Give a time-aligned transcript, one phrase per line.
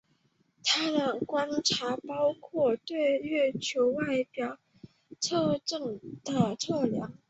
[0.63, 3.93] 他的观察包括了对月球
[4.31, 4.57] 表面
[5.21, 7.13] 特征的测量。